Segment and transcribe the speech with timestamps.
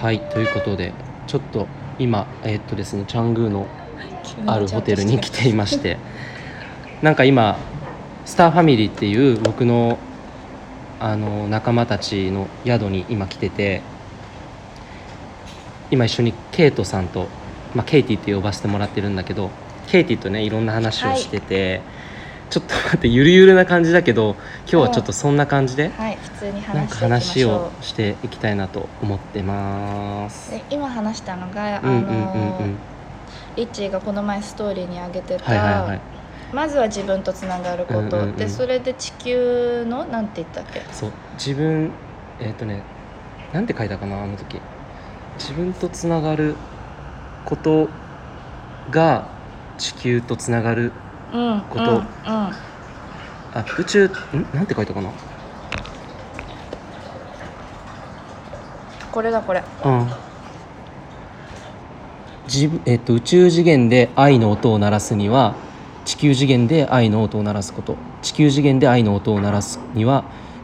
[0.00, 0.94] はいということで
[1.26, 1.66] ちょっと
[1.98, 3.66] 今えーっとですねチャングーの
[4.46, 5.98] あるホテルに来ていまして
[7.02, 7.58] なんか今
[8.24, 9.98] スターファミリーっていう僕の
[11.00, 13.82] あの仲間たちの宿に今来てて
[15.90, 17.28] 今一緒にケイトさんと、
[17.74, 19.50] まあ、ケイティって呼ばせてもらってるんだけど
[19.88, 21.82] ケイティとねいろんな話をしてて、
[22.50, 24.34] ちょっと待ってゆるゆるな感じだけど
[24.70, 30.50] 今日はちょっとそんな感じではい普通になんか話していきま話をしょしていきたいなと思ってます。
[30.52, 30.58] う。
[30.58, 32.10] で今話したのが、あうんうんうんうん。
[32.10, 32.78] の
[33.56, 36.00] リッチーがこの前ストーリーに上げてた、はいはいはい。
[36.52, 40.82] まずは自分とつながること、うんうんうんでそれで地球のなんて言ったっけ？
[40.92, 41.92] そう自分
[42.40, 42.82] えっ、とね
[43.52, 44.60] なんて書いたかなあの時。
[45.38, 46.56] 自分とつながる
[47.44, 47.88] こと
[48.90, 49.28] が
[49.78, 50.92] 地球とつながるうん
[51.68, 51.84] こと。
[51.84, 52.04] うんうん
[53.52, 54.10] あ宇宙ん？
[54.54, 55.10] なんて書いたかな？
[59.10, 59.60] これだこれ。
[59.84, 60.08] うん。
[62.46, 65.56] 自分えっと宇宙次元で愛の音を鳴らすには
[66.04, 67.96] 地球次元で愛の音を鳴らすこと。
[68.22, 70.22] 地球次元で愛の音を鳴らすには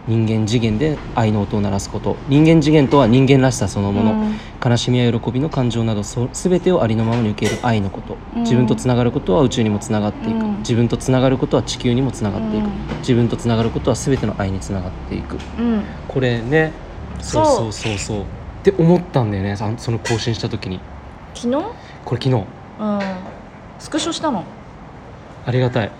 [0.08, 2.16] 人間次元で愛の音を鳴らすこと。
[2.28, 4.34] 人間次元とは人間らしさそのもの、うん。
[4.64, 8.42] 悲しみや喜びの感情などそ全てをありのままに受ける愛のこと、うん。
[8.42, 10.58] 自分とつながることは宇宙にもつながっていく、うん。
[10.58, 12.98] 自分とつながることは地球にもつながっていく、うん。
[13.00, 15.38] 自分とつながることは全ての愛につながっていく。
[15.58, 15.82] うん。
[16.06, 16.72] これね。
[17.20, 17.44] そう。
[17.44, 17.56] そう。
[17.56, 18.20] そうそうそう。
[18.20, 18.24] っ
[18.62, 19.56] て思ったんだよね。
[19.56, 20.80] さその更新した時に。
[21.34, 21.64] 昨日？
[22.04, 22.44] これ昨日。
[22.80, 23.00] うん。
[23.78, 24.44] スクショしたの
[25.44, 25.90] ありがたい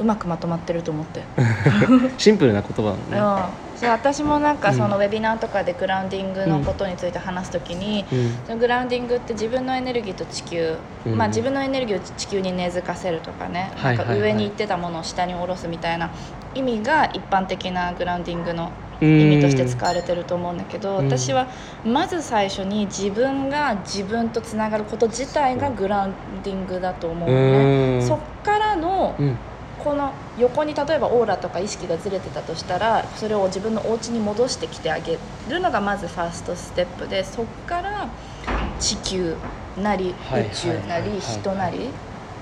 [0.00, 1.22] うまくまとまってると思って、
[2.18, 3.48] シンプルな言葉なのね。
[3.74, 4.76] うん、そう私もなんかうん。
[4.76, 8.38] そのウェビナーとかでグラウンディングのことについて話すときに、うん。
[8.46, 10.76] そのグラウンディングって自分のエネルギーと地球、
[11.06, 11.16] うん。
[11.16, 16.10] まあ、自分のエネルギーを地球に根付かせるとかね、なんか上に行ってたものを下に下ろすみたいな
[16.54, 21.06] 意味が一般的なグラウンディングの意味として使われてると思うんだけど、うん。
[21.06, 21.48] 私は
[21.84, 27.98] まず最初に自分が自分とつながること自体がグラウンディングだと思ううのね。
[27.98, 28.06] ん。
[28.06, 29.36] そっからのうん
[29.78, 35.18] この横に例えばオーラとか意識がずれてたとしたらそれを自分のお家に戻してきてあげ
[35.48, 38.10] るのがまずファーストステップでそっから
[38.80, 39.36] 地球
[39.76, 41.90] なりはい宇宙なり人なり。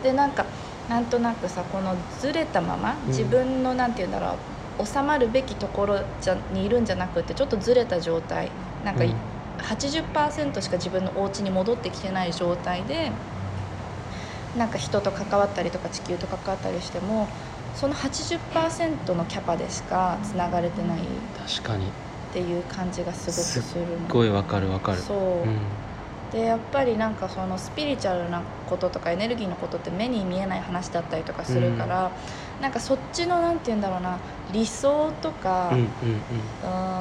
[0.03, 0.47] でなんか
[0.89, 3.09] なんとなくさこのずれたままうん。
[3.09, 4.39] 自分のなんて言うんだろ
[4.79, 8.53] う収まるべきところじゃにいるんじゃなくてちょっとずれた状態。
[8.83, 9.15] なんかうん。
[9.59, 13.11] 80%しか自分のお家に戻ってきてない状態で
[14.57, 17.29] なんか人と関わったりとか地球と関わったりしても
[17.75, 21.05] その80%のキャパでしかつながれてないっ
[21.37, 21.93] 確かに。
[22.33, 24.01] ていう感じがすごくするの。
[24.01, 24.99] すっごいわかるわかる。
[24.99, 25.86] そう、うん
[26.33, 32.11] でやっぱりなんかそのスピリチュアルなこととかエネルギーのことって目に見えない話だったりとかするから、
[32.61, 34.19] なんかそっちのなんて言うんだろうな
[34.53, 35.87] 理想とか、うんうん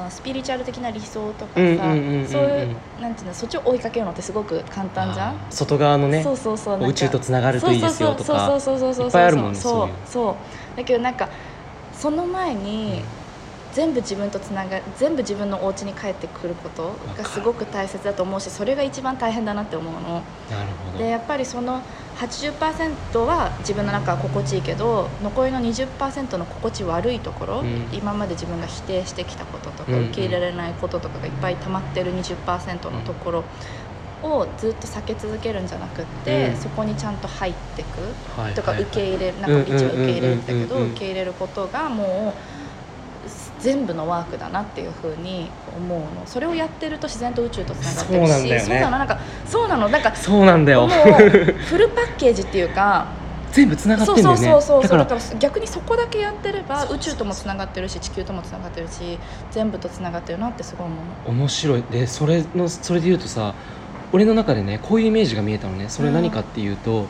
[0.04, 0.10] うん。
[0.10, 5.36] スピリチュアル的な理想とかさ、うんうんうんうんうんそういうなんていうのそっちを追いかけるのってすごく簡単じゃん？
[5.50, 8.46] 外側のねそうそうそう宇宙とつながるといいですよとか。
[8.46, 10.36] そうそうそうそうそうそういっぱいあるもんねそうそうそ
[10.74, 10.76] う。
[10.76, 11.28] だけどなんか
[11.92, 13.02] その前に、
[13.76, 20.00] 全部自分とつなが全部自分のお家に帰ってくることがすごく大切だと思うしそれが一番大変だなって思うの。
[20.00, 20.22] なる
[20.82, 20.98] ほど。
[20.98, 21.82] でやっぱりその
[22.16, 27.66] 80%は自分の中は心地いいけど残りの20%の心地悪いところ、うん。
[27.92, 33.44] 今まで自分が否定してきたこととか、受け入れられないこととかがいっぱい溜まってる20%のところ
[34.22, 36.56] をずっと避け続けるんじゃなくって、うん。
[36.56, 38.82] そこにちゃんと入ってくはいとかはい。
[38.84, 42.55] 受け入れなんか一応受け入れるんだけど受け入れることがもう
[43.66, 46.06] 全部のワークだなっていうふうに思うの。
[46.24, 48.30] それをやってると自然と宇宙とつながってるし。
[48.30, 48.60] そうなんだよね。
[48.64, 48.98] そうなの。
[48.98, 49.88] なんかそうなの。
[49.88, 50.86] なんかそうなんだよ。
[50.86, 53.08] フルパッケージっていうか
[53.50, 54.50] 全部つながってそうんだよね。
[54.52, 59.18] そうそうそうだからだから逆にそこだけやってれば宇宙ともつながってるし地球ともつながってるし
[59.50, 61.40] 全部とつながってるなってすごい思うの。
[61.40, 61.82] 面白い。
[61.90, 63.54] でそれのそれで言うとさ
[64.12, 65.88] 俺の中でねこういうイメージが見えたのね。
[65.88, 67.06] それ何かっていうと、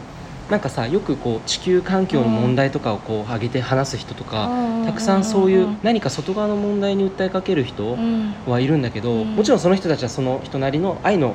[0.50, 4.48] なんかさよくこう地球環境の問題とかをこう挙げて話す人とか、
[4.84, 8.34] たくさんそういう何か外側の問題に訴えかける人うん。
[8.46, 9.34] はいるんだけど、うん。
[9.34, 11.34] もちろんその人たちはその人なりの愛の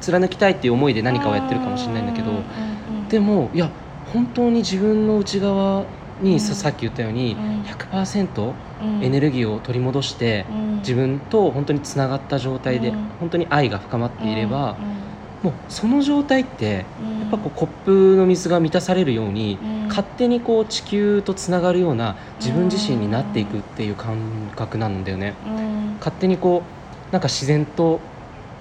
[0.00, 3.70] 貫きたいっていう思いで何かをやってるかもしれないんだけど、うんうんうんでもいや
[4.12, 5.84] 本当に自分の内側
[6.20, 6.56] にさ,、うん。
[6.56, 7.62] さっき言ったようにうん。
[7.62, 8.52] 100%
[8.82, 9.02] うん。
[9.02, 10.76] エネルギーを取り戻して、うん。
[10.78, 13.08] 自分と本当につながった状態で、うん。
[13.20, 15.07] 本当に愛が深まっていれば、う
[15.42, 19.88] もうその状態ってやっぱこうコップの水が満たされるように、うん。
[19.88, 25.36] 勝手にこう地球とつながるような自分自身になっていくっていう感覚なんだよね。
[25.46, 25.96] うん。
[25.98, 26.64] 勝手にこ
[27.10, 28.00] うなんか自然と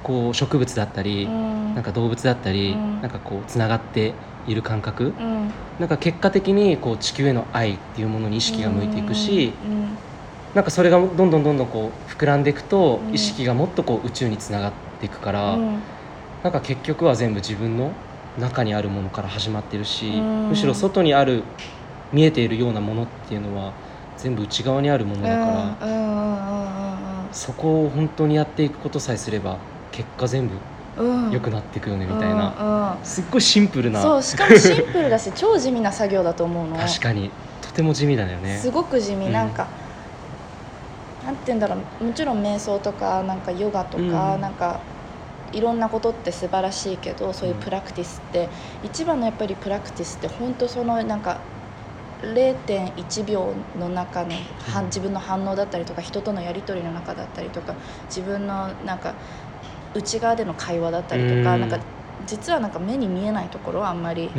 [0.04, 1.76] こう植物だったり、うん。
[1.76, 3.02] なんか動物だったり、うん。
[3.02, 4.14] なんかこうつながって
[4.46, 5.52] いる感覚、うん。
[5.80, 9.98] なんか結果的にこう地球への愛っていうものに意識が向いていくし、うん。
[10.54, 13.14] なんかそれがどんどんどんどんこう膨らんでいくと、うん。
[13.14, 15.84] 意識がもっとこう宇宙につながっていくから、うん
[16.48, 17.92] なんか結局は全部自分の
[18.38, 20.48] 中にあるものから始まってるし、うん。
[20.48, 21.44] むしろ外にある
[22.14, 23.74] 見えているようなものっていうのは
[24.16, 29.60] 全部内側にあるものだから、そこを本当にやっていくことさえすれば
[29.92, 30.62] 結果全部
[31.34, 36.78] 良くなっていくよねみたいな、すっごいシンプルなそうしかもシンプルだし 超地味な作業だと思うの。
[36.78, 37.30] 確かに。
[37.60, 38.58] とても地味だよね。
[38.58, 39.34] すごく地味、うん。
[39.34, 39.68] なんか
[41.26, 42.06] なんて言うんだろう。
[42.06, 44.42] もちろん瞑想とかなんかヨガとか、うん。
[44.42, 44.80] なんか
[45.52, 48.52] いろんなことって素晴らしいけどそういうプラクティスって、
[48.82, 51.42] 一番のやっぱりプラクティスって本当そのなんか
[52.22, 54.32] 0.1秒の中の
[54.86, 57.76] 自分の反応だったりとか人とのやり取りの中だったりとか
[58.14, 59.16] 自分のなんか
[59.94, 61.62] 内側での会話だったりとか、うん。
[61.62, 61.80] なんか
[62.26, 64.30] 実はなんか目に見えないところあんまり。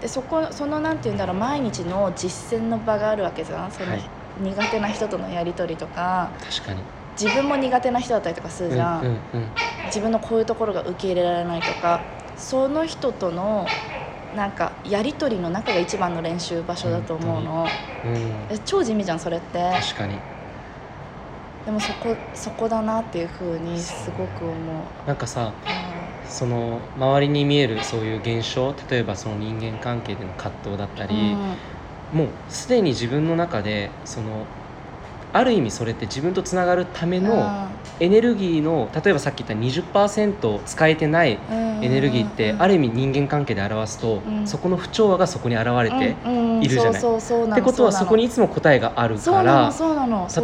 [0.00, 3.72] でそこそのなんて言うんだろう毎日の実践の場があるわけじゃん。
[3.72, 4.10] その、はい。
[4.38, 6.34] 苦手な人とのやり取りとか。
[6.34, 6.84] うん確かに
[7.18, 9.52] 自分も苦手な人だったりとかするじゃん、うんうん
[9.84, 13.72] 自分のこういうところが受け入れられないとかその人との
[14.32, 17.72] なんかやり取りの中が一番の練習場所だと思うの。
[18.04, 19.78] うん超地味じゃんそれって。
[19.80, 20.20] 確かに。
[21.64, 25.06] でもそこそこだなっていうふうにすごく思う。
[25.06, 25.54] なんかさ
[26.24, 31.10] その周りに見えるそういう現象例えばその人間関係での葛藤だったうん。
[31.10, 31.36] り、
[32.10, 34.48] もうすでに自分の中でその
[35.36, 37.68] ある意味それって自分とつながるための
[38.00, 44.46] エネルギーの例えばさっき言った20%使えてないエネルギーってある意味人間関係で表すと、うん。
[44.46, 46.16] そこの不調和がそこに現れて、
[46.62, 47.02] いいるじゃない。
[47.02, 49.72] ってことはそこにいつも答えがあるから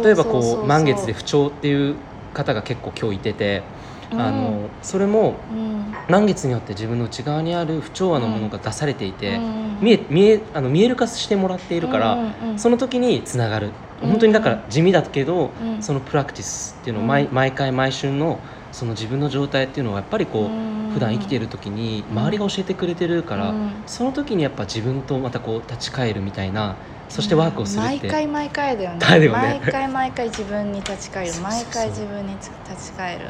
[0.03, 1.95] 例えばこそう満月で不調っていう
[2.33, 3.63] 方が結構今日いてて、
[4.11, 4.21] うん。
[4.21, 5.95] あのそれもうん。
[6.07, 9.77] 満月によって自分の内側にある不調和のものが出されていて、うん。
[9.81, 12.17] 見え見えあの見える化してもらっているから、
[12.57, 13.67] その時につながる。
[13.67, 15.83] うん本当にだから地味だけど、うん。
[15.83, 17.33] そのプラクティスっていうのを毎,、うん。
[17.33, 20.91] 毎回毎春のその自分の状態っていうのはやっぱりこう、うん。
[20.93, 23.83] 普段生きている時に周りが教えてくれてるから、うん。
[23.85, 26.77] その時にやっぱ自分とまたこう立ち返るみたいな
[27.09, 28.97] そしてワークをするって、毎回毎回だよね。
[29.19, 29.29] ね。
[29.29, 31.33] 毎回毎回自分に立ち返る。
[31.41, 33.29] 毎回自分に立ち返る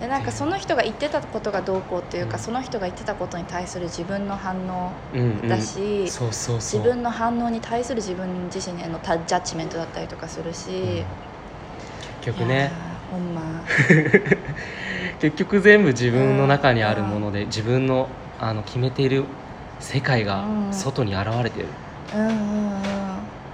[0.00, 2.42] でなんかその人が言ってたことがどうこうっていうか、うん。
[2.42, 5.48] その人が言ってたことに対する自分の反応うんうん。
[5.48, 11.04] だし、自分の反応に対する自分自身へのタジャッジメントだったりとかするし、うん。
[12.24, 12.70] 結局ね。
[13.10, 13.64] ーほんま。
[15.20, 18.08] 結局全部自分の中にあるもので自分の
[18.38, 19.24] あの決めている
[19.80, 20.72] 世界がうん。
[20.72, 21.66] 外に現れてる、
[22.14, 22.97] うんうんうん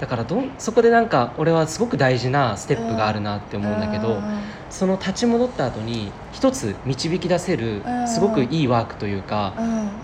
[0.01, 4.23] だからどんそこでなんか俺はすごく大事なステップがあるなって思うんだけど、うん。
[4.71, 8.09] その立ち戻った後に一つ導き出せるうん。
[8.09, 9.55] すごくいいワークというか、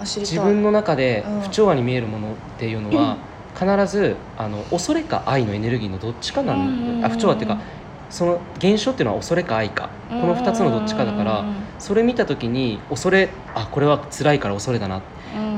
[0.01, 1.41] 自分の中でうん。
[1.43, 3.17] 不調和に見えるものっていうのは、
[3.59, 7.59] 必ずあの恐れか愛のエネルギーのどっちかなんあ不調和っていうか
[8.09, 9.91] その現象っていうのは恐れか愛か。
[10.09, 11.45] この2つのどっちかだから
[11.79, 15.03] それ見た時に恐れあこれは辛いから恐れだなっ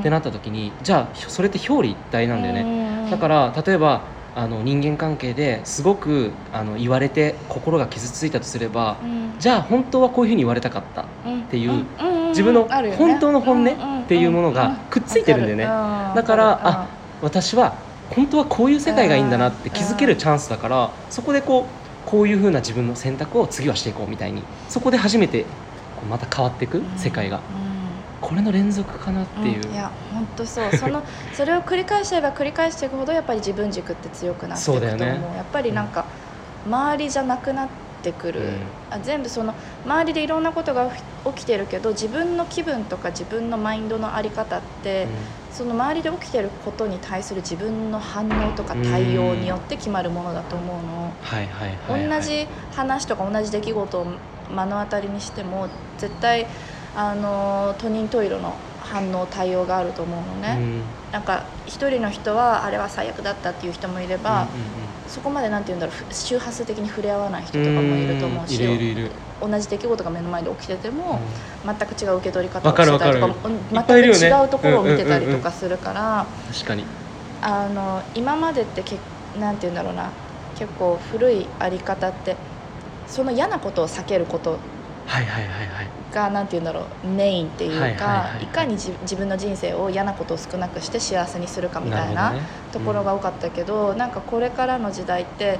[0.03, 2.63] てなった時にじゃあそれって表裏一体なんだよね。
[2.63, 4.01] ねだから例えば
[4.35, 8.97] あの人間関係ですごくあの言われて心が傷ついたとすれば
[9.39, 11.05] じゃあ本当はこういうふうに言われたかったっ
[11.49, 11.85] ていう
[12.29, 15.65] 自分の本当の本音っていうものがくっついてるんだよね。
[16.15, 16.87] だからあ
[17.21, 17.75] 私は
[18.09, 21.67] 本当はこういう世界がいいんだなって気づけるチャンスだからそこでこ
[22.07, 25.45] うこういうふうな自分の選択を次はしていこうみたいにそこで初めて
[26.09, 27.39] また変わっていく世界が
[28.33, 30.75] これの連続かなっていう、いや本当そう。
[30.75, 31.03] その
[31.37, 35.31] それを繰り返してれば繰り返していくほどやっぱり自分軸って強くなっていくと思う。
[35.31, 35.37] ね。
[35.37, 36.07] やっぱりなんか
[36.65, 37.69] 周りじゃなくなっ
[38.01, 38.71] てくる、うん。
[38.89, 40.89] あ全部その周りでいろんなことが
[41.35, 45.07] 起きてるけど自分の気分とか自分のマインドの在り方って、
[45.51, 51.13] その周りで起きてることに対する自分の反応とか対応によって決まるものだと思うの。
[51.21, 54.05] はいはいはい、はい、同じ話とか同じ出来事を
[54.49, 56.47] 目の当たりにしても絶対
[56.95, 60.83] あのトニントイロの反応対応があると思うのね、うん。
[61.11, 64.47] なんか一人の人はあれは最悪だったっていう人もいれば、
[65.07, 71.19] そこまでなんて言うんだろうふ周波数的に触れ合わない人とかもいると思うしんいるいるいる、同じ出来事が目の前で起きてても、
[71.65, 76.27] 全く違う受け取り方わをしてたりとか全く違うところを見てたりとかするから。
[76.51, 76.85] 確かに。
[77.41, 78.97] あの今までってけ
[79.37, 80.11] なんて言うんだろうな。
[80.55, 82.35] 結構古いあり方って
[83.07, 84.59] その嫌なことを避けること。
[85.07, 92.33] はいはいはいはいがなんて言うんだろうメインっていうか、いかに自自分の人生を嫌なことを少なくして幸せにするかみたいな
[92.71, 95.59] ところが多かったけど、なんかこれからの時代って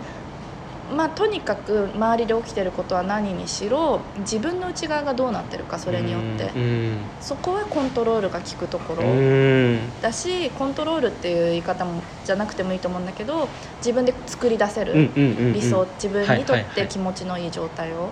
[0.96, 6.52] まあとにかく周りで起きてることは何にしろ自分の内側がどうなってるかそれによって。
[6.56, 9.94] うんそこはコントロールが効くところうん。
[10.02, 15.54] だしコントロールっていう言い方もじゃなくてもいいと思うんだけど自分で作り出せるうんうんうんうん。
[15.54, 18.12] 理想自分にとって気持ちのいい状態を